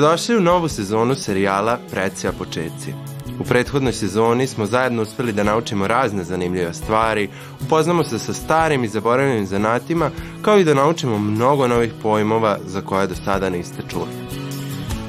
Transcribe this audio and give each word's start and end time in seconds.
Dobrodošli 0.00 0.36
u 0.36 0.40
novu 0.40 0.68
sezonu 0.68 1.14
serijala 1.14 1.78
Precija 1.90 2.32
početci. 2.32 2.94
U 3.40 3.44
prethodnoj 3.44 3.92
sezoni 3.92 4.46
smo 4.46 4.66
zajedno 4.66 5.02
uspeli 5.02 5.32
da 5.32 5.42
naučimo 5.44 5.86
razne 5.86 6.24
zanimljive 6.24 6.74
stvari, 6.74 7.28
upoznamo 7.60 8.04
se 8.04 8.18
sa 8.18 8.32
starim 8.32 8.84
i 8.84 8.88
zaboravljenim 8.88 9.46
zanatima, 9.46 10.10
kao 10.42 10.58
i 10.58 10.64
da 10.64 10.74
naučimo 10.74 11.18
mnogo 11.18 11.68
novih 11.68 11.92
pojmova 12.02 12.58
za 12.66 12.80
koje 12.80 13.06
do 13.06 13.14
sada 13.24 13.50
niste 13.50 13.82
čuli. 13.90 14.10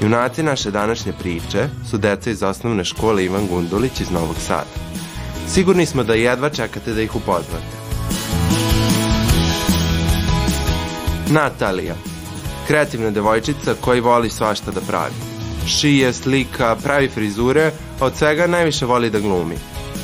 Junaci 0.01 0.43
naše 0.43 0.71
današnje 0.71 1.13
priče 1.19 1.69
su 1.89 1.97
deca 1.97 2.29
iz 2.29 2.43
osnovne 2.43 2.83
škole 2.83 3.25
Ivan 3.25 3.47
Gundulić 3.47 3.99
iz 3.99 4.11
Novog 4.11 4.35
Sada. 4.39 4.75
Sigurni 5.47 5.85
smo 5.85 6.03
da 6.03 6.13
jedva 6.13 6.49
čekate 6.49 6.93
da 6.93 7.01
ih 7.01 7.15
upoznate. 7.15 7.77
Natalija, 11.29 11.95
kreativna 12.67 13.11
devojčica 13.11 13.75
koji 13.81 14.01
voli 14.01 14.29
svašta 14.29 14.71
da 14.71 14.81
pravi. 14.81 15.13
Šije, 15.67 16.13
slika, 16.13 16.75
pravi 16.83 17.09
frizure, 17.09 17.71
a 17.99 18.05
od 18.05 18.15
svega 18.15 18.47
najviše 18.47 18.85
voli 18.85 19.09
da 19.09 19.19
glumi. 19.19 19.55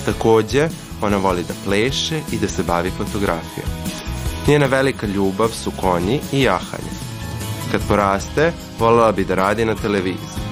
Takođe, 0.05 0.69
ona 1.01 1.17
voli 1.17 1.43
da 1.43 1.53
pleše 1.65 2.21
i 2.31 2.37
da 2.37 2.47
se 2.47 2.63
bavi 2.63 2.91
fotografijom. 2.97 3.67
Njena 4.47 4.65
velika 4.65 5.07
ljubav 5.07 5.49
su 5.49 5.71
konji 5.71 6.19
i 6.31 6.41
jahanje. 6.41 6.97
Kad 7.71 7.81
poraste, 7.87 8.51
volela 8.79 9.11
bi 9.11 9.25
da 9.25 9.35
radi 9.35 9.65
na 9.65 9.75
televiziji. 9.75 10.47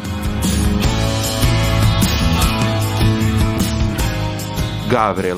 Gavril. 4.92 5.38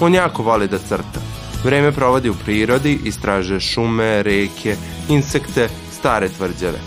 On 0.00 0.14
jako 0.14 0.42
voli 0.42 0.68
da 0.68 0.78
crta. 0.78 1.20
Vreme 1.64 1.92
provodi 1.92 2.30
u 2.30 2.34
prirodi, 2.34 2.98
istražuje 3.04 3.60
šume, 3.60 4.22
reke, 4.22 4.76
insekte, 5.08 5.68
stare 6.04 6.28
tvrđave. 6.28 6.78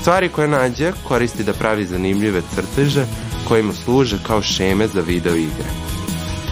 Stvari 0.00 0.28
koje 0.28 0.48
nađe 0.48 0.92
koristi 1.08 1.44
da 1.44 1.52
pravi 1.52 1.86
zanimljive 1.86 2.42
crteže 2.54 3.04
koje 3.48 3.62
mu 3.62 3.72
služe 3.72 4.18
kao 4.26 4.42
šeme 4.42 4.88
za 4.88 5.00
video 5.00 5.36
igre. 5.36 5.70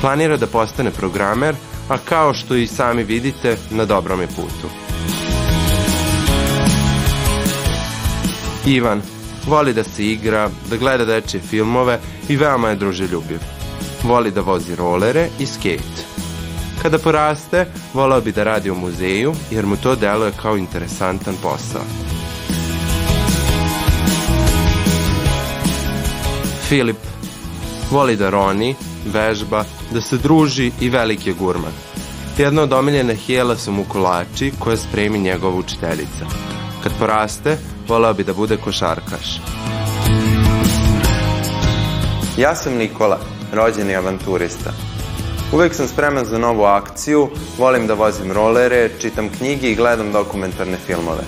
Planira 0.00 0.36
da 0.36 0.46
postane 0.46 0.90
programer, 0.90 1.54
a 1.88 1.98
kao 1.98 2.34
što 2.34 2.54
i 2.54 2.66
sami 2.66 3.04
vidite, 3.04 3.56
na 3.70 3.84
dobrom 3.84 4.20
je 4.20 4.26
putu. 4.26 4.68
Ivan 8.66 9.02
voli 9.46 9.74
da 9.74 9.84
se 9.84 10.06
igra, 10.06 10.48
da 10.70 10.76
gleda 10.76 11.04
dečje 11.04 11.40
filmove 11.40 11.98
i 12.28 12.36
veoma 12.36 12.68
je 12.68 12.76
druželjubiv. 12.76 13.40
Voli 14.02 14.30
da 14.30 14.40
vozi 14.40 14.74
rolere 14.74 15.28
i 15.38 15.46
skate. 15.46 16.06
Kada 16.82 16.98
poraste, 16.98 17.66
volao 17.94 18.20
bi 18.20 18.32
da 18.32 18.44
radi 18.44 18.70
u 18.70 18.74
muzeju, 18.74 19.34
jer 19.50 19.66
mu 19.66 19.76
to 19.76 19.96
deluje 19.96 20.32
kao 20.42 20.56
interesantan 20.56 21.34
posao. 21.42 22.11
Filip 26.72 26.96
voli 27.90 28.16
da 28.16 28.30
roni, 28.30 28.74
vežba, 29.04 29.64
da 29.90 30.00
se 30.00 30.16
druži 30.18 30.70
i 30.80 30.88
veliki 30.90 31.28
je 31.30 31.34
gurman. 31.34 31.72
Jedna 32.38 32.62
od 32.62 32.72
omiljene 32.72 33.14
hijela 33.14 33.56
su 33.56 33.72
mu 33.72 33.84
kolači 33.84 34.52
koje 34.58 34.77
spremi 34.77 35.18
njegova 35.18 35.56
učiteljica. 35.56 36.27
Kad 36.82 36.92
poraste, 36.98 37.58
voleo 37.88 38.14
bi 38.14 38.24
da 38.24 38.32
bude 38.32 38.56
košarkaš. 38.56 39.40
Ja 42.38 42.55
sam 42.55 42.74
Nikola, 42.74 43.18
rođeni 43.52 43.96
avanturista. 43.96 44.72
Uvek 45.52 45.74
sam 45.74 45.88
spreman 45.88 46.24
za 46.24 46.38
novu 46.38 46.64
akciju, 46.64 47.28
volim 47.58 47.86
da 47.86 47.94
vozim 47.94 48.32
rolere, 48.32 48.90
čitam 49.00 49.28
knjige 49.28 49.70
i 49.70 49.77
gledam 49.77 50.12
dokumentarne 50.12 50.77
filmove. 50.86 51.24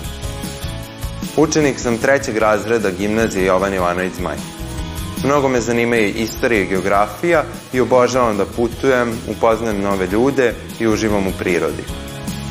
Učenik 1.37 1.79
sam 1.79 1.97
trećeg 1.97 2.37
razreda 2.37 2.89
gimnazije 2.91 3.45
Jovan 3.45 3.73
Jovanović 3.73 4.13
Zmaj. 4.13 4.54
Mnogo 5.23 5.49
me 5.49 5.61
zanimaju 5.61 6.13
istorija 6.15 6.61
i 6.61 6.67
geografija 6.67 7.43
i 7.73 7.79
obožavam 7.79 8.37
da 8.37 8.45
putujem, 8.45 9.11
upoznajem 9.27 9.81
nove 9.81 10.07
ljude 10.07 10.53
i 10.79 10.87
uživam 10.87 11.27
u 11.27 11.31
prirodi. 11.39 11.83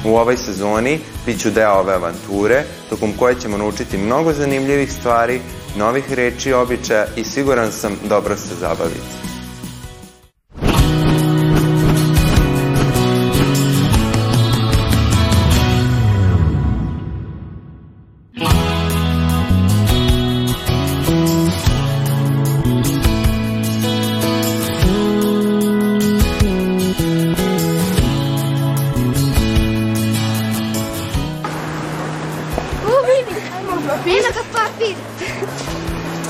U 0.04 0.16
ovoj 0.16 0.36
sezoni 0.36 1.00
bit 1.26 1.40
ću 1.40 1.50
deo 1.50 1.72
ove 1.72 1.94
avanture, 1.94 2.64
tokom 2.88 3.12
koje 3.18 3.40
ćemo 3.40 3.56
naučiti 3.56 3.98
mnogo 3.98 4.32
zanimljivih 4.32 4.92
stvari, 4.92 5.40
novih 5.76 6.12
reči 6.12 6.48
i 6.48 6.52
običaja 6.52 7.06
i 7.16 7.24
siguran 7.24 7.72
sam 7.72 7.98
dobro 8.08 8.36
se 8.36 8.54
zabaviti. 8.60 9.33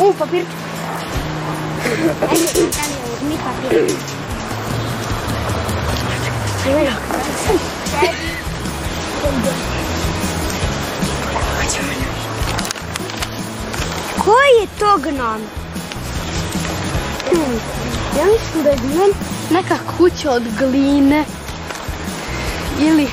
U, 0.05 0.13
papir. 0.13 0.45
Mi 3.29 3.37
papir. 3.45 3.95
Koji 14.25 14.61
je 14.61 14.67
to 14.79 14.99
gnom? 14.99 15.41
Ja 18.19 18.25
mislim 18.25 18.65
da 18.65 18.71
je 18.71 18.77
gnom 18.77 19.11
neka 19.51 19.77
kuća 19.99 20.33
od 20.33 20.43
gline 20.59 21.25
ili 22.81 23.09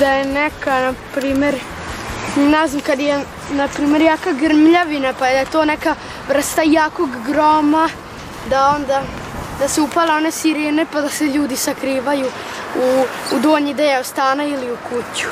da 0.00 0.12
je 0.12 0.24
neka, 0.24 0.80
na 0.80 0.94
primer, 1.14 1.54
ne 2.36 2.68
znam, 2.68 2.82
kad 2.82 3.00
je, 3.00 3.24
na 3.50 3.68
primer, 3.68 4.00
jaka 4.00 4.32
grmljavina, 4.32 5.12
pa 5.18 5.26
je 5.26 5.44
to 5.44 5.64
neka 5.64 5.94
vrsta 6.28 6.62
jakog 6.62 7.10
groma, 7.26 7.88
da 8.50 8.72
onda, 8.76 9.02
da 9.58 9.68
se 9.68 9.80
upala 9.80 10.16
one 10.16 10.30
sirene, 10.30 10.86
pa 10.92 11.00
da 11.00 11.08
se 11.08 11.24
ljudi 11.24 11.56
sakrivaju 11.56 12.26
u, 12.76 13.04
u 13.36 13.38
donji 13.38 13.74
deo 13.74 14.04
stana 14.04 14.44
ili 14.44 14.72
u 14.72 14.76
kuću. 14.88 15.28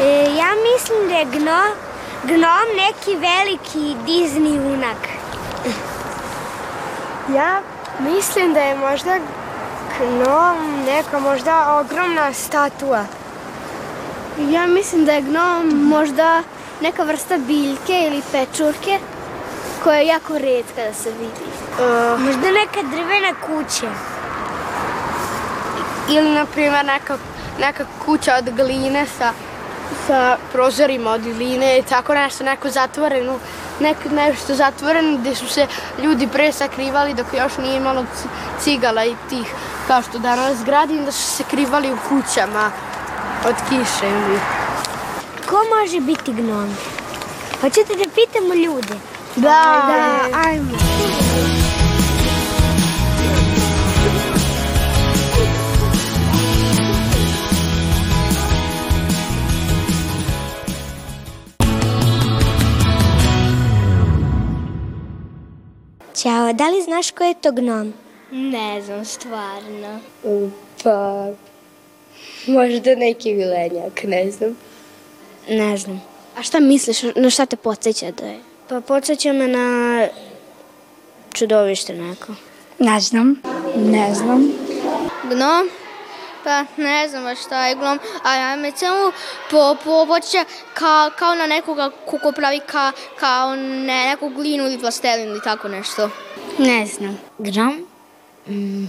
E, 0.00 0.34
ja 0.36 0.48
mislim 0.72 1.08
da 1.08 1.14
je 1.14 1.24
gnom, 1.24 1.72
gnom 2.24 2.66
neki 2.76 3.16
veliki 3.16 3.96
Disney 4.06 4.54
junak. 4.54 5.08
Ja 7.34 7.60
mislim 8.00 8.54
da 8.54 8.60
je 8.60 8.74
možda 8.76 9.18
gnom 9.98 10.84
neka 10.86 11.18
možda 11.18 11.80
ogromna 11.80 12.32
statua. 12.32 13.04
Ja 14.48 14.66
mislim 14.66 15.04
da 15.04 15.12
je 15.12 15.22
gnom 15.22 15.88
možda 15.88 16.42
neka 16.80 17.02
vrsta 17.02 17.38
biljke 17.38 17.92
ili 18.06 18.22
pečurke 18.32 18.98
koja 19.84 19.98
je 19.98 20.06
jako 20.06 20.38
redka 20.38 20.82
da 20.88 20.94
se 20.94 21.10
vidi. 21.10 21.50
Uh, 21.72 22.20
Možda 22.20 22.50
neka 22.50 22.82
drvena 22.82 23.34
kuća. 23.46 23.90
ili, 26.08 26.30
na 26.30 26.46
primjer, 26.46 26.84
neka, 26.84 27.18
neka 27.60 27.84
kuća 28.04 28.34
od 28.38 28.50
gline 28.56 29.06
sa, 29.18 29.32
sa 30.06 30.36
prozorima 30.52 31.10
od 31.10 31.22
gline 31.22 31.78
i 31.78 31.82
tako 31.82 32.14
nešto, 32.14 32.44
neko 32.44 32.70
zatvoreno, 32.70 33.38
nek, 33.80 33.96
nešto 34.10 34.54
zatvoreno 34.54 35.18
gde 35.18 35.34
su 35.34 35.48
se 35.48 35.66
ljudi 36.02 36.28
pre 36.32 36.52
sakrivali 36.52 37.14
dok 37.14 37.26
još 37.38 37.58
nije 37.58 37.76
imalo 37.76 38.04
cigala 38.60 39.04
i 39.04 39.14
tih, 39.28 39.54
kao 39.86 40.02
što 40.02 40.18
danas 40.18 40.64
gradim, 40.64 41.04
da 41.04 41.12
su 41.12 41.36
se 41.36 41.44
krivali 41.50 41.92
u 41.92 41.98
kućama 42.08 42.70
od 43.48 43.54
kiše 43.68 44.06
ili... 44.08 44.38
Ko 45.48 45.56
može 45.80 46.00
biti 46.00 46.32
gnom? 46.32 46.74
Hoćete 47.60 47.94
da 47.96 48.04
pitamo 48.14 48.54
ljude? 48.54 48.94
Da, 49.36 49.82
Da, 49.86 50.38
ajmo. 50.48 50.78
Ćao, 66.14 66.52
da 66.52 66.68
li 66.68 66.82
znaš 66.82 67.10
ko 67.10 67.24
je 67.24 67.34
to 67.34 67.52
gnom? 67.52 67.92
Ne 68.30 68.82
znam, 68.82 69.04
stvarno. 69.04 70.00
Pa, 70.84 71.26
možda 72.46 72.94
neki 72.94 73.32
vilenjak, 73.34 74.02
ne 74.04 74.30
znam. 74.30 74.56
Ne 75.48 75.76
znam. 75.76 76.02
A 76.38 76.42
šta 76.42 76.60
misliš, 76.60 77.02
na 77.16 77.30
šta 77.30 77.46
te 77.46 77.56
podsjeća 77.56 78.10
da 78.10 78.26
je? 78.26 78.40
Pa 78.68 78.80
podsjeća 78.80 79.32
me 79.32 79.48
na 79.48 80.06
čudovište 81.32 81.92
neko. 81.92 82.32
Ne 82.78 83.00
znam. 83.00 83.42
Ne 83.76 84.14
znam. 84.14 84.52
Gnom? 85.24 85.70
Pa 86.44 86.64
ne 86.76 87.08
znam 87.08 87.24
baš 87.24 87.40
šta 87.40 87.66
je 87.66 87.74
glom, 87.74 87.98
a 88.22 88.34
ja 88.34 88.56
me 88.56 88.72
samo 88.76 89.12
po, 89.50 89.76
po 89.84 90.06
počeća 90.06 90.44
ka, 90.74 91.10
kao 91.18 91.34
na 91.34 91.46
nekoga 91.46 91.90
ko, 92.06 92.18
ko 92.18 92.32
pravi 92.32 92.60
ka, 92.66 92.92
kao 93.16 93.56
ne, 93.56 94.06
neku 94.06 94.28
glinu 94.28 94.64
ili 94.64 94.78
plastelin 94.78 95.28
ili 95.28 95.40
tako 95.44 95.68
nešto. 95.68 96.10
Ne 96.58 96.86
znam. 96.86 97.18
Gnom? 97.38 97.86
Mm, 98.48 98.86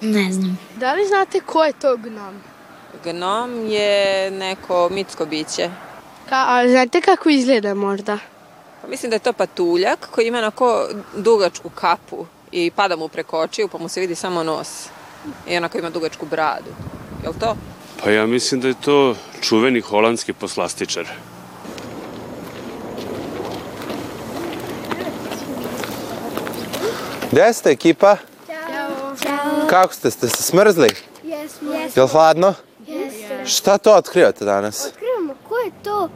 ne 0.00 0.32
znam. 0.32 0.58
Da 0.76 0.94
li 0.94 1.06
znate 1.06 1.40
ko 1.40 1.64
je 1.64 1.72
to 1.72 1.96
gnom? 1.96 2.34
Gnom 3.04 3.66
je 3.66 4.30
neko 4.30 4.88
mitsko 4.92 5.26
biće. 5.26 5.70
Ka, 6.28 6.44
a 6.48 6.68
znate 6.68 7.00
kako 7.00 7.28
izgleda 7.28 7.74
možda? 7.74 8.18
Pa 8.82 8.88
mislim 8.88 9.10
da 9.10 9.16
je 9.16 9.20
to 9.20 9.32
patuljak 9.32 10.08
koji 10.10 10.26
ima 10.26 10.38
onako 10.38 10.88
dugačku 11.16 11.70
kapu 11.70 12.26
i 12.52 12.70
pada 12.70 12.96
mu 12.96 13.08
preko 13.08 13.38
očiju 13.38 13.68
pa 13.68 13.78
mu 13.78 13.88
se 13.88 14.00
vidi 14.00 14.14
samo 14.14 14.42
nos. 14.42 14.68
I 15.48 15.56
onako 15.56 15.78
ima 15.78 15.90
dugačku 15.90 16.26
bradu. 16.26 16.70
Je 17.22 17.28
li 17.28 17.34
to? 17.40 17.56
Pa 18.04 18.10
ja 18.10 18.26
mislim 18.26 18.60
da 18.60 18.68
je 18.68 18.74
to 18.84 19.16
čuveni 19.40 19.80
holandski 19.80 20.32
poslastičar. 20.32 21.06
Gde 27.32 27.52
ste 27.52 27.70
ekipa? 27.70 28.16
Ćao. 29.22 29.66
Kako 29.70 29.94
ste? 29.94 30.10
Ste 30.10 30.28
se 30.28 30.42
smrzli? 30.42 30.88
Jesmo. 31.24 31.72
Je 31.96 32.02
li 32.02 32.08
hladno? 32.08 32.54
Šta 33.44 33.78
to 33.78 33.94
otkrivate 33.94 34.44
danas? 34.44 34.86
Otkrivamo 34.86 35.34
ko 35.48 35.56
je 35.56 35.70
to 35.82 36.08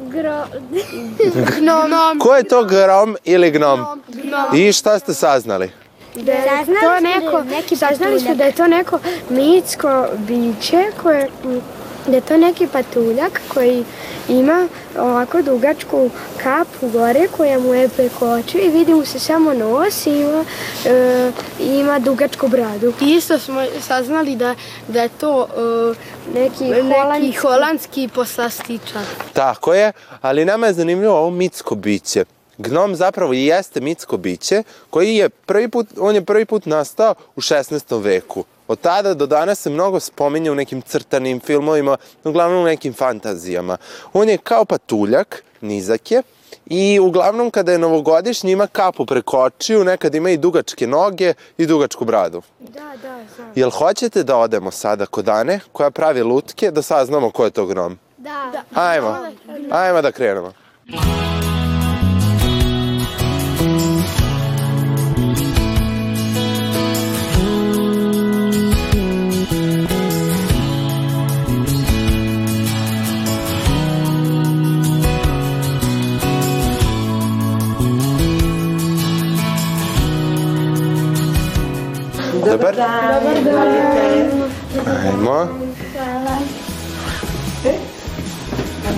gro... 0.00 0.44
Gnom. 1.58 2.18
Ko 2.18 2.36
je 2.36 2.44
to 2.44 2.64
grom 2.64 3.16
ili 3.24 3.50
gnom? 3.50 4.02
I 4.54 4.72
šta 4.72 4.98
ste 4.98 5.14
saznali? 5.14 5.70
Da 6.14 6.32
je 6.32 6.42
Saznali 6.48 6.80
to 6.80 6.88
da 6.88 7.00
neko, 7.00 7.42
neki 7.44 7.76
saznali 7.76 8.20
smo 8.20 8.28
patuljak. 8.28 8.36
da 8.38 8.44
je 8.44 8.52
to 8.52 8.66
neko 8.66 8.98
mitsko 9.30 10.06
biće 10.18 10.84
koje, 11.02 11.30
da 12.06 12.16
je 12.16 12.20
to 12.20 12.36
neki 12.36 12.66
patuljak 12.72 13.40
koji 13.48 13.84
ima 14.28 14.68
ovako 14.98 15.42
dugačku 15.42 16.10
kapu 16.42 16.88
gore 16.88 17.28
koja 17.36 17.58
mu 17.58 17.74
je 17.74 17.88
preko 17.88 18.30
očiju 18.30 18.64
i 18.64 18.68
vidi 18.68 18.94
mu 18.94 19.04
se 19.04 19.18
samo 19.18 19.54
nos 19.54 20.06
i 20.06 20.10
ima, 20.10 20.44
e, 20.86 21.32
ima 21.60 21.98
dugačku 21.98 22.48
bradu. 22.48 22.92
Isto 23.00 23.38
smo 23.38 23.64
saznali 23.80 24.36
da, 24.36 24.54
da 24.88 25.02
je 25.02 25.08
to 25.08 25.46
e, 25.46 26.40
neki, 26.40 26.64
neki 26.64 27.32
holandski 27.36 28.08
poslastičar. 28.14 29.04
Tako 29.32 29.74
je, 29.74 29.92
ali 30.20 30.44
nama 30.44 30.66
je 30.66 30.72
zanimljivo 30.72 31.18
ovo 31.18 31.30
mitsko 31.30 31.74
biće. 31.74 32.24
Gnom 32.58 32.96
zapravo 32.96 33.32
i 33.32 33.46
jeste 33.46 33.80
mitsko 33.80 34.16
biće 34.16 34.62
koji 34.90 35.16
je 35.16 35.28
prvi 35.28 35.68
put, 35.68 35.86
on 35.98 36.14
je 36.14 36.24
prvi 36.24 36.44
put 36.44 36.66
nastao 36.66 37.14
u 37.36 37.40
16. 37.40 38.02
veku. 38.02 38.44
Od 38.70 38.80
tada 38.80 39.14
do 39.14 39.26
danas 39.26 39.60
se 39.60 39.70
mnogo 39.70 40.00
spominje 40.00 40.50
u 40.50 40.54
nekim 40.54 40.82
crtanim 40.82 41.40
filmovima, 41.40 41.96
uglavnom 42.24 42.62
u 42.62 42.64
nekim 42.64 42.92
fantazijama. 42.94 43.76
On 44.12 44.28
je 44.28 44.38
kao 44.38 44.64
patuljak, 44.64 45.42
nizak 45.60 46.10
je, 46.10 46.22
i 46.66 46.98
uglavnom 47.00 47.50
kada 47.50 47.72
je 47.72 47.78
novogodišnji 47.78 48.52
ima 48.52 48.66
kapu 48.66 49.06
preko 49.06 49.38
očiju, 49.38 49.84
nekad 49.84 50.14
ima 50.14 50.30
i 50.30 50.36
dugačke 50.36 50.86
noge 50.86 51.34
i 51.58 51.66
dugačku 51.66 52.04
bradu. 52.04 52.42
Da, 52.58 52.92
da, 53.02 53.18
znam. 53.36 53.52
Jel 53.54 53.70
hoćete 53.70 54.22
da 54.22 54.36
odemo 54.36 54.70
sada 54.70 55.06
kod 55.06 55.28
Ane 55.28 55.60
koja 55.72 55.90
pravi 55.90 56.22
lutke 56.22 56.70
da 56.70 56.82
saznamo 56.82 57.30
ko 57.30 57.44
je 57.44 57.50
to 57.50 57.66
gnom? 57.66 57.98
Da. 58.18 58.52
Ajmo, 58.74 59.16
ajmo 59.70 60.02
da 60.02 60.12
krenemo. 60.12 60.52
Dobar 60.86 61.49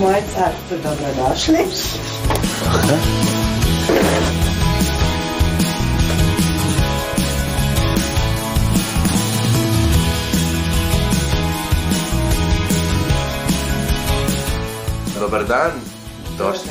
moje 0.02 0.22
carstvo 0.34 0.76
dobrodošli. 0.82 1.58
Dobar 15.20 15.44
dan. 15.44 15.70
Došli, 16.38 16.70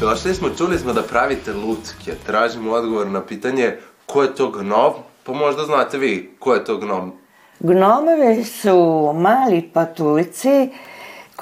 došli 0.00 0.34
smo, 0.34 0.48
čuli 0.58 0.78
smo 0.78 0.92
da 0.92 1.02
pravite 1.02 1.52
lutke. 1.52 2.14
Tražimo 2.26 2.72
odgovor 2.72 3.06
na 3.06 3.20
pitanje 3.20 3.76
ko 4.06 4.22
je 4.22 4.34
to 4.34 4.50
gnom, 4.50 4.92
pa 5.22 5.32
možda 5.32 5.64
znate 5.64 5.98
vi 5.98 6.36
ko 6.38 6.54
je 6.54 6.64
to 6.64 6.76
gnom. 6.76 7.12
Gnomovi 7.60 8.44
su 8.44 9.12
mali 9.14 9.70
patuljci 9.74 10.68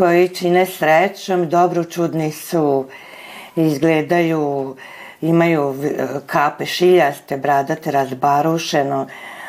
koji 0.01 0.29
čine 0.29 0.67
srećom, 0.67 1.49
dobro 1.49 1.85
čudni 1.85 2.33
su, 2.33 2.87
izgledaju, 3.57 4.77
imaju 5.21 5.75
kape 6.27 6.67
šiljaste, 6.67 7.37
bradate, 7.37 7.91
razbarušeno, 7.91 9.07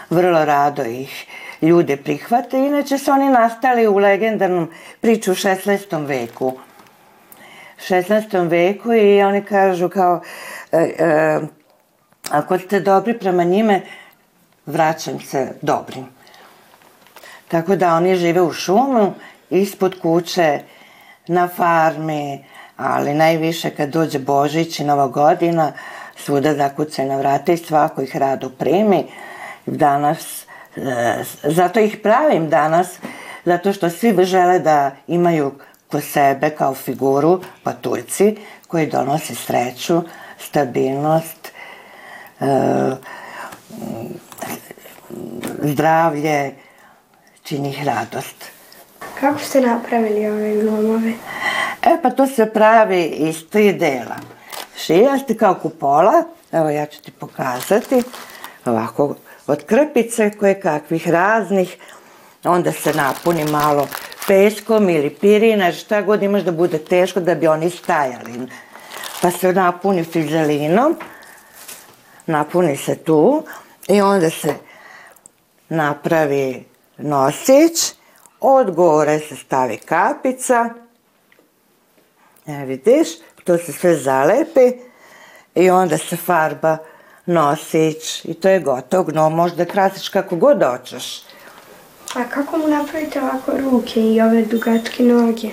vrlo 0.09 0.45
rado 0.45 0.83
ih 0.83 1.25
ljude 1.61 1.97
prihvate. 1.97 2.57
Inače 2.57 2.97
su 2.97 3.11
oni 3.11 3.29
nastali 3.29 3.87
u 3.87 3.97
legendarnom 3.97 4.69
priču 5.01 5.31
u 5.31 5.35
16. 5.35 6.07
veku. 6.07 6.53
16. 7.87 8.49
veku 8.49 8.93
i 8.93 9.23
oni 9.23 9.43
kažu 9.43 9.89
kao 9.89 10.21
e, 10.71 10.77
e, 10.77 11.39
ako 12.29 12.59
ste 12.59 12.79
dobri 12.79 13.19
prema 13.19 13.43
njime, 13.43 13.81
vraćam 14.65 15.19
se 15.19 15.53
dobrim. 15.61 16.05
Tako 17.47 17.75
da 17.75 17.95
oni 17.95 18.15
žive 18.15 18.41
u 18.41 18.53
šumu, 18.53 19.13
ispod 19.51 19.99
kuće, 20.01 20.59
na 21.27 21.47
farmi, 21.47 22.45
ali 22.77 23.13
najviše 23.13 23.69
kad 23.69 23.89
dođe 23.89 24.19
Božić 24.19 24.79
i 24.79 24.83
Nova 24.83 25.07
godina, 25.07 25.71
svuda 26.15 26.53
zakucaju 26.53 27.07
na 27.07 27.17
vrata 27.17 27.51
i 27.51 27.57
svako 27.57 28.01
ih 28.01 28.15
rado 28.15 28.49
primi. 28.49 29.05
Danas, 29.65 30.45
e, 30.75 31.23
zato 31.43 31.79
ih 31.79 31.97
pravim 32.03 32.49
danas, 32.49 32.99
zato 33.45 33.73
što 33.73 33.89
svi 33.89 34.25
žele 34.25 34.59
da 34.59 34.91
imaju 35.07 35.51
ko 35.91 36.01
sebe 36.01 36.49
kao 36.49 36.75
figuru 36.75 37.41
patuljci 37.63 38.37
koji 38.67 38.87
donose 38.87 39.35
sreću, 39.35 40.01
stabilnost, 40.39 41.51
e, 42.39 42.45
zdravlje, 45.61 46.55
čini 47.43 47.69
ih 47.69 47.83
radost. 47.83 48.60
Kako 49.21 49.39
ste 49.39 49.61
napravili 49.61 50.27
ove 50.27 50.55
gnomove? 50.55 51.13
E 51.81 52.01
pa 52.01 52.09
to 52.09 52.27
se 52.27 52.45
pravi 52.53 53.03
iz 53.03 53.49
tri 53.49 53.73
dela. 53.73 54.15
Šijasti 54.77 55.37
kao 55.37 55.55
kupola, 55.55 56.23
evo 56.51 56.69
ja 56.69 56.85
ću 56.85 57.01
ti 57.01 57.11
pokazati, 57.11 58.03
ovako 58.65 59.15
od 59.47 59.65
krpice 59.65 60.31
koje 60.39 60.61
kakvih 60.61 61.09
raznih, 61.09 61.77
onda 62.43 62.71
se 62.71 62.93
napuni 62.93 63.45
malo 63.45 63.87
peskom 64.27 64.89
ili 64.89 65.09
pirina, 65.09 65.71
šta 65.71 66.01
god 66.01 66.23
imaš 66.23 66.41
da 66.41 66.51
bude 66.51 66.77
teško 66.77 67.19
da 67.19 67.35
bi 67.35 67.47
oni 67.47 67.69
stajali. 67.69 68.47
Pa 69.21 69.31
se 69.31 69.53
napuni 69.53 70.03
fizelinom, 70.03 70.97
napuni 72.25 72.77
se 72.77 72.95
tu 72.95 73.43
i 73.87 74.01
onda 74.01 74.29
se 74.29 74.55
napravi 75.69 76.65
nosić, 76.97 78.00
od 78.41 78.75
gore 78.75 79.19
se 79.19 79.35
stavi 79.35 79.77
kapica, 79.77 80.69
e, 82.47 82.65
vidiš, 82.65 83.07
to 83.43 83.57
se 83.57 83.73
sve 83.73 83.95
zalepi 83.95 84.71
i 85.55 85.69
onda 85.69 85.97
se 85.97 86.17
farba 86.17 86.77
nosić 87.25 88.25
i 88.25 88.33
to 88.33 88.49
je 88.49 88.59
gotovo, 88.59 89.11
no 89.11 89.29
možda 89.29 89.65
krasiš 89.65 90.09
kako 90.09 90.35
god 90.35 90.63
hoćeš. 90.63 91.23
A 92.15 92.23
kako 92.23 92.57
mu 92.57 92.67
napravite 92.67 93.21
ovako 93.21 93.51
ruke 93.57 94.01
i 94.01 94.21
ove 94.21 94.45
dugačke 94.45 95.03
noge 95.03 95.47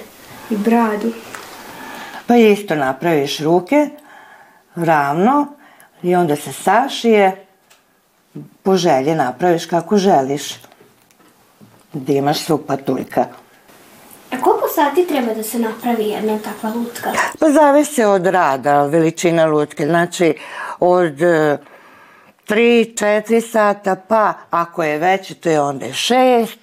i 0.50 0.56
bradu? 0.56 1.12
Pa 2.26 2.36
isto 2.36 2.74
napraviš 2.74 3.38
ruke 3.40 3.88
ravno 4.74 5.46
i 6.02 6.14
onda 6.14 6.36
se 6.36 6.52
sašije, 6.52 7.46
po 8.62 8.76
želji 8.76 9.14
napraviš 9.14 9.66
kako 9.66 9.98
želiš. 9.98 10.67
Da 11.92 12.12
imaš 12.12 12.44
svog 12.44 12.64
patuljka. 12.66 13.26
A 14.32 14.40
koliko 14.42 14.68
sati 14.74 15.06
treba 15.06 15.34
da 15.34 15.42
se 15.42 15.58
napravi 15.58 16.04
jedna 16.04 16.38
takva 16.38 16.70
lutka? 16.74 17.12
Pa 17.40 17.50
zavisi 17.50 18.04
od 18.04 18.26
rada, 18.26 18.82
veličina 18.82 19.46
lutke. 19.46 19.86
Znači, 19.86 20.34
od 20.80 21.22
e, 21.22 21.58
3, 22.48 22.94
4 22.94 23.50
sata, 23.50 23.96
pa 24.08 24.34
ako 24.50 24.82
je 24.82 24.98
veći, 24.98 25.34
to 25.34 25.48
je 25.50 25.60
onda 25.60 25.86
6. 25.86 26.56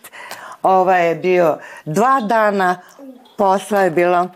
Ovaj 0.63 1.08
je 1.08 1.15
bio 1.15 1.58
dva 1.86 2.22
dana, 2.22 2.82
posla 3.38 3.82
je 3.82 3.91
bilo, 3.91 4.27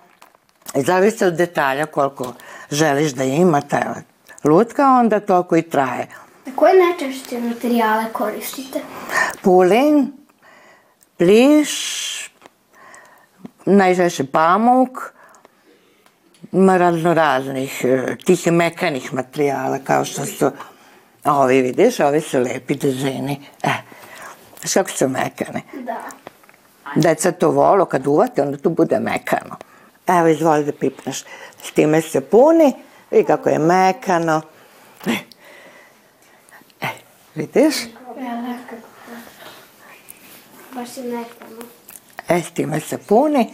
i 0.75 0.81
zavisi 0.81 1.25
od 1.25 1.33
detalja 1.33 1.85
koliko 1.85 2.33
želiš 2.71 3.11
da 3.11 3.23
ima 3.23 3.61
ta 3.61 3.95
lutka, 4.43 4.87
onda 4.87 5.19
toliko 5.19 5.55
i 5.55 5.61
traje. 5.61 6.07
Koje 6.55 6.73
najčešće 6.85 7.39
materijale 7.39 8.05
koristite? 8.13 8.79
Pulin, 9.41 10.18
pliš, 11.19 11.71
najčešće 13.65 14.23
pamuk, 14.23 15.13
ima 16.51 16.77
razno 16.77 17.13
raznih 17.13 17.81
e, 17.83 18.15
tih 18.25 18.51
mekanih 18.51 19.13
materijala 19.13 19.79
kao 19.83 20.05
što 20.05 20.25
su 20.25 20.51
ovi 21.25 21.61
vidiš, 21.61 21.99
ovi 21.99 22.21
su 22.21 22.39
lepi 22.39 22.75
dezini. 22.75 23.39
E, 23.63 23.69
znaš 24.59 24.73
kako 24.73 24.89
su 24.89 25.07
mekani? 25.07 25.61
Da. 25.73 26.03
Deca 26.95 27.31
to 27.31 27.51
volo, 27.51 27.85
kad 27.85 28.07
uvate, 28.07 28.41
onda 28.41 28.57
tu 28.57 28.69
bude 28.69 28.99
mekano. 28.99 29.57
Evo, 30.07 30.27
izvoli 30.27 30.63
da 30.63 30.71
pipneš. 30.71 31.23
S 31.63 31.71
time 31.71 32.01
se 32.01 32.21
puni, 32.21 32.73
vidi 33.11 33.23
kako 33.23 33.49
je 33.49 33.59
mekano. 33.59 34.41
E, 35.05 35.15
e 36.81 36.87
vidiš? 37.35 37.75
Baš 40.79 40.97
je 40.97 41.03
nekamo. 41.03 41.61
E, 42.27 42.41
s 42.41 42.51
time 42.51 42.79
se 42.79 42.97
puni. 42.97 43.53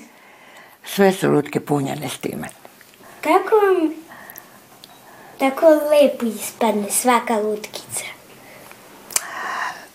Sve 0.86 1.12
su 1.12 1.32
lutke 1.32 1.60
punjene 1.60 2.10
s 2.10 2.18
time. 2.18 2.48
Kako 3.22 3.56
vam 3.56 3.94
tako 5.40 5.66
lepo 5.70 6.26
ispadne 6.26 6.92
svaka 6.92 7.38
lutkica? 7.40 8.06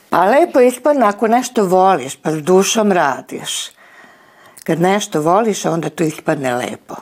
Pa 0.08 0.24
lepo 0.24 0.60
ispadne 0.60 1.06
ako 1.06 1.28
nešto 1.28 1.64
voliš, 1.64 2.16
pa 2.16 2.30
s 2.30 2.42
dušom 2.42 2.92
radiš. 2.92 3.70
Kad 4.64 4.80
nešto 4.80 5.20
voliš, 5.20 5.64
onda 5.64 5.90
to 5.90 6.04
ispadne 6.04 6.54
lepo. 6.54 6.94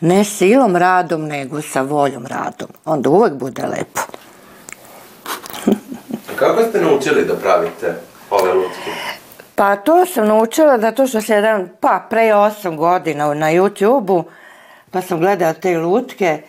Ne 0.00 0.24
silom 0.24 0.76
radom, 0.76 1.26
nego 1.26 1.62
sa 1.62 1.82
voljom 1.82 2.26
radom. 2.26 2.68
Onda 2.84 3.10
uvek 3.10 3.32
bude 3.32 3.66
lepo. 3.66 4.00
Kako 6.38 6.62
ste 6.62 6.80
naučili 6.80 7.24
da 7.24 7.36
pravite 7.36 8.13
ove 8.40 8.54
lutke? 8.54 8.90
Pa 9.54 9.76
to 9.76 10.06
sam 10.06 10.28
naučila 10.28 10.78
zato 10.78 11.06
što 11.06 11.20
sam 11.20 11.36
jedan, 11.36 11.68
pa 11.80 12.06
pre 12.10 12.20
8 12.20 12.76
godina 12.76 13.34
na 13.34 13.52
YouTube-u, 13.52 14.24
pa 14.90 15.00
sam 15.00 15.20
gledala 15.20 15.52
te 15.52 15.78
lutke 15.78 16.42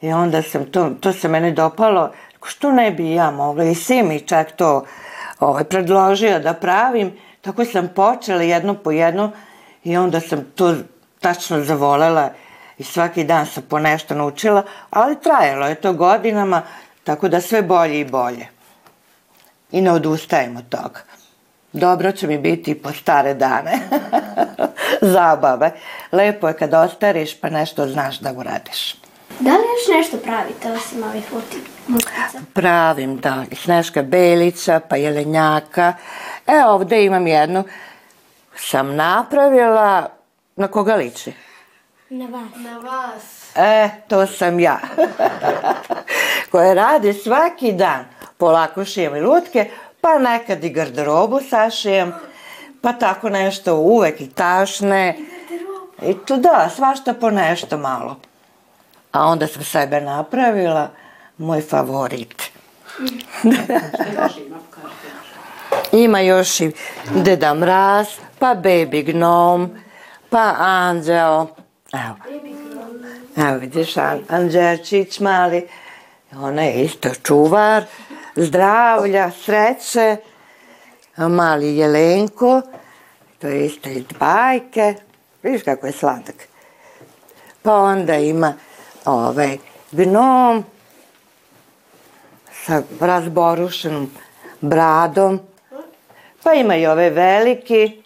i 0.00 0.12
onda 0.12 0.42
sam 0.42 0.64
to, 0.64 0.90
to 1.00 1.12
se 1.12 1.28
mene 1.28 1.50
dopalo, 1.50 2.10
što 2.44 2.72
ne 2.72 2.90
bi 2.90 3.12
ja 3.12 3.30
mogla 3.30 3.64
i 3.64 3.74
si 3.74 4.02
mi 4.02 4.20
čak 4.20 4.52
to 4.52 4.84
ovaj, 5.40 5.64
predložio 5.64 6.38
da 6.38 6.54
pravim, 6.54 7.12
tako 7.40 7.64
sam 7.64 7.88
počela 7.88 8.42
jedno 8.42 8.74
po 8.74 8.90
jedno 8.90 9.30
i 9.84 9.96
onda 9.96 10.20
sam 10.20 10.44
to 10.54 10.74
tačno 11.20 11.64
zavolela 11.64 12.30
i 12.78 12.84
svaki 12.84 13.24
dan 13.24 13.46
sam 13.46 13.62
po 13.68 13.78
nešto 13.78 14.14
naučila, 14.14 14.62
ali 14.90 15.20
trajalo 15.20 15.66
je 15.66 15.74
to 15.74 15.92
godinama, 15.92 16.62
tako 17.04 17.28
da 17.28 17.40
sve 17.40 17.62
bolje 17.62 18.00
i 18.00 18.04
bolje. 18.04 18.53
I 19.72 19.80
ne 19.80 19.92
odustajem 19.92 20.56
od 20.56 20.68
toga. 20.68 21.00
Dobro 21.72 22.12
će 22.12 22.26
mi 22.26 22.38
biti 22.38 22.70
i 22.70 22.74
po 22.74 22.92
stare 22.92 23.34
dane. 23.34 23.78
Zabave. 25.14 25.72
Lepo 26.12 26.48
je 26.48 26.56
kad 26.56 26.74
ostariš 26.74 27.40
pa 27.40 27.48
nešto 27.48 27.86
znaš 27.88 28.18
da 28.18 28.32
uradiš. 28.32 28.94
Da 29.40 29.50
li 29.50 29.56
još 29.58 29.96
nešto 29.96 30.16
pravite 30.16 30.72
osim 30.72 31.02
ovih 31.02 31.32
luti- 31.32 31.92
lutkica? 31.92 32.38
Pravim, 32.52 33.16
da, 33.16 33.44
i 33.50 33.54
Sneška 33.54 34.02
Belića, 34.02 34.80
pa 34.88 34.96
Jelenjaka. 34.96 35.92
E, 36.46 36.64
ovde 36.66 37.04
imam 37.04 37.26
jednu. 37.26 37.64
Sam 38.56 38.96
napravila, 38.96 40.08
na 40.56 40.68
koga 40.68 40.94
liči? 40.94 41.32
Na 42.10 42.26
vas. 42.26 42.50
Na 42.56 42.78
vas. 42.78 43.56
E, 43.56 43.88
to 44.08 44.26
sam 44.26 44.60
ja. 44.60 44.78
Koja 46.50 46.74
radi 46.74 47.12
svaki 47.12 47.72
dan. 47.72 48.04
Polako 48.36 48.84
šijem 48.84 49.16
i 49.16 49.20
lutke, 49.20 49.70
pa 50.00 50.18
nekad 50.18 50.64
i 50.64 50.70
garderobu 50.70 51.40
sašijem, 51.50 52.12
pa 52.80 52.92
tako 52.92 53.28
nešto 53.28 53.76
uvek 53.76 54.20
i 54.20 54.30
tašne. 54.30 55.18
I 56.02 56.14
tu 56.26 56.36
da, 56.36 56.70
svašta 56.76 57.14
po 57.14 57.30
nešto 57.30 57.78
malo. 57.78 58.16
A 59.12 59.26
onda 59.26 59.46
sam 59.46 59.64
sebe 59.64 60.00
napravila, 60.00 60.90
moj 61.38 61.60
favorit. 61.60 62.42
Ima 65.92 66.20
još 66.20 66.60
i 66.60 66.72
Deda 67.14 67.54
Mraz, 67.54 68.06
pa 68.38 68.54
Baby 68.54 69.12
Gnome, 69.12 69.68
pa 70.30 70.54
Anđeo. 70.58 71.46
Evo. 71.92 72.16
Evo 73.36 73.58
vidiš, 73.58 73.96
An 73.96 74.50
mali. 75.20 75.68
Ona 76.36 76.62
je 76.62 76.84
isto 76.84 77.08
čuvar, 77.22 77.84
zdravlja, 78.36 79.30
sreće. 79.30 80.16
Mali 81.16 81.76
Jelenko, 81.76 82.62
to 83.38 83.48
je 83.48 83.66
isto 83.66 83.88
iz 83.88 84.04
bajke. 84.18 84.94
Vidiš 85.42 85.62
kako 85.62 85.86
je 85.86 85.92
sladak. 85.92 86.48
Pa 87.62 87.74
onda 87.74 88.14
ima 88.14 88.54
ovaj 89.04 89.58
gnom 89.92 90.64
sa 92.64 92.82
razborušenom 93.00 94.10
bradom. 94.60 95.40
Pa 96.42 96.52
ima 96.52 96.76
i 96.76 96.86
ove 96.86 97.10
veliki. 97.10 98.02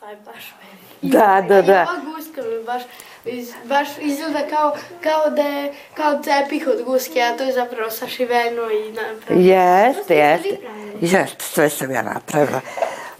Taj 0.00 0.16
baš 0.16 0.54
veliki. 0.60 1.18
Da, 1.18 1.44
da, 1.48 1.58
I 1.58 1.62
da. 1.62 1.82
ova 1.82 2.00
guska 2.16 2.42
mi 2.42 2.64
baš, 2.64 2.82
iz- 3.26 3.52
baš 3.64 3.88
izgleda 4.00 4.40
kao, 4.48 4.76
kao 5.00 5.30
da 5.30 5.42
je 5.42 5.72
kao 5.94 6.22
cepih 6.22 6.66
od 6.68 6.84
guske, 6.84 7.20
a 7.22 7.36
to 7.36 7.44
je 7.44 7.52
zapravo 7.52 7.90
sašiveno 7.90 8.70
i 8.70 8.92
napravljeno. 8.92 9.52
Jeste, 9.52 10.16
jeste. 10.16 10.58
Jeste, 11.00 11.44
sve 11.44 11.68
sam 11.68 11.90
ja 11.90 12.02
napravila. 12.02 12.60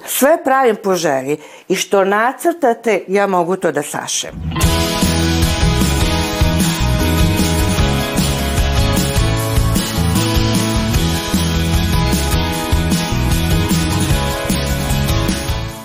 Sve 0.07 0.45
pravim 0.45 0.77
po 0.77 0.95
želji 0.95 1.37
i 1.69 1.77
što 1.77 2.05
nacrtate, 2.05 3.05
ja 3.09 3.27
mogu 3.27 3.57
to 3.57 3.73
da 3.73 3.83
sašem. 3.83 4.33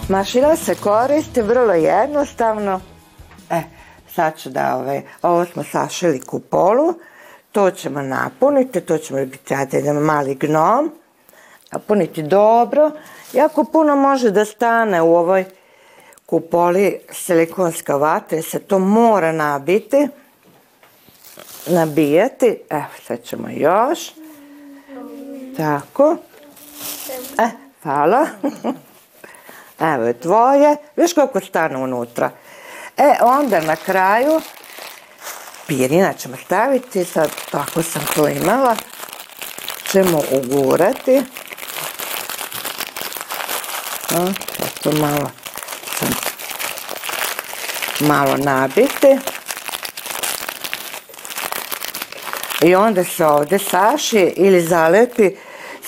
Mašina 0.09 0.55
se 0.55 0.75
koristi 0.75 1.41
vrlo 1.41 1.73
jednostavno. 1.73 2.81
Sad 4.15 4.37
ću 4.37 4.49
da 4.49 4.75
ove, 4.75 5.01
ovo 5.21 5.45
smo 5.45 5.63
sašili 5.63 6.21
kupolu, 6.21 6.93
to 7.51 7.71
ćemo 7.71 8.01
napuniti, 8.01 8.81
to 8.81 8.97
ćemo 8.97 9.25
biti 9.25 9.53
jedan 9.71 9.95
mali 9.95 10.35
gnom, 10.35 10.91
napuniti 11.71 12.23
dobro. 12.23 12.91
Jako 13.33 13.63
puno 13.63 13.95
može 13.95 14.31
da 14.31 14.45
stane 14.45 15.01
u 15.01 15.15
ovoj 15.15 15.45
kupoli 16.25 16.99
silikonska 17.11 17.95
vata, 17.97 18.35
jer 18.35 18.43
se 18.43 18.59
to 18.59 18.79
mora 18.79 19.31
nabiti, 19.31 20.07
nabijati. 21.67 22.57
Evo, 22.69 22.85
sad 23.07 23.23
ćemo 23.23 23.47
još. 23.49 24.11
Tako. 25.57 26.17
E, 27.39 27.49
hvala. 27.83 28.27
Evo 29.93 30.03
je 30.03 30.13
tvoje. 30.13 30.75
Viš 30.95 31.13
koliko 31.13 31.39
stane 31.39 31.77
unutra. 31.77 32.31
E, 32.99 33.17
onda 33.21 33.61
na 33.61 33.75
kraju 33.75 34.41
pirina 35.67 36.13
ćemo 36.13 36.37
staviti. 36.45 37.05
Sad, 37.05 37.31
tako 37.51 37.83
sam 37.83 38.01
to 38.15 38.27
imala. 38.27 38.75
Ćemo 39.91 40.21
ugurati. 40.31 41.21
O, 44.11 44.25
sad 44.57 44.79
to 44.83 44.91
malo 44.91 45.31
malo 47.99 48.37
nabiti. 48.37 49.17
I 52.61 52.75
onda 52.75 53.03
se 53.03 53.25
ovde 53.25 53.59
saši 53.59 54.33
ili 54.35 54.61
zalepi 54.61 55.29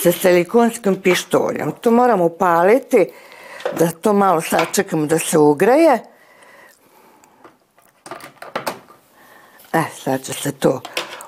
sa 0.04 0.12
silikonskim 0.12 1.02
pištoljem. 1.02 1.72
To 1.82 1.92
moramo 1.92 2.26
upaliti 2.26 3.12
da 3.80 3.92
to 3.92 4.14
malo 4.14 4.42
sačekamo 4.42 5.06
da 5.06 5.20
se 5.20 5.38
ugreje. 5.38 6.11
E, 9.74 9.84
sad 10.04 10.24
će 10.24 10.34
se 10.34 10.52
to 10.52 10.82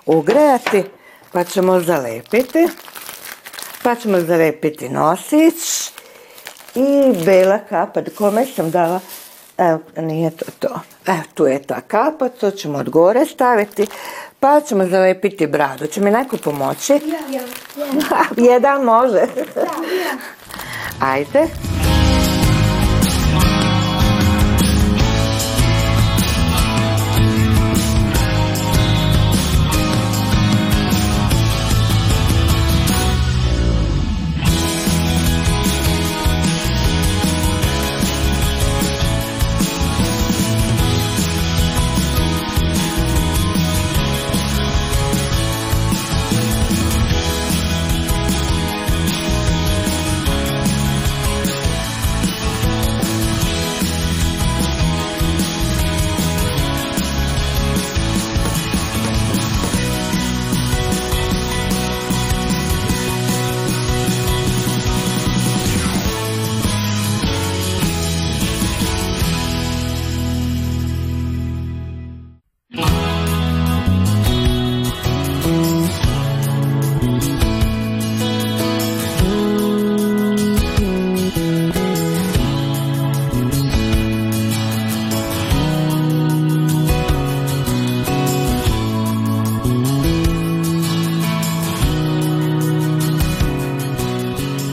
ugrejati, 0.05 0.83
pa 1.31 1.43
ćemo 1.43 1.79
zalepiti. 1.79 2.67
Pa 3.83 3.95
ćemo 3.95 4.19
zalepiti 4.19 4.89
nosić 4.89 5.91
i 6.75 7.23
bela 7.25 7.59
kapa, 7.69 8.01
kome 8.17 8.45
sam 8.45 8.71
dala 8.71 8.99
Evo, 9.57 9.79
nije 9.97 10.31
to 10.31 10.45
to. 10.59 10.79
Evo, 11.05 11.21
tu 11.33 11.45
je 11.45 11.63
ta 11.63 11.81
kapa, 11.81 12.29
to 12.29 12.51
ćemo 12.51 12.77
od 12.77 12.89
gore 12.89 13.25
staviti, 13.25 13.87
pa 14.39 14.61
ćemo 14.61 14.85
zalepiti 14.85 15.47
bradu. 15.47 15.87
Će 15.87 16.01
mi 16.01 16.11
neko 16.11 16.37
pomoći? 16.37 16.93
Ja, 16.93 17.39
ja. 17.39 17.43
Jedan 18.53 18.83
može. 18.83 19.27
Ajde. 20.99 21.72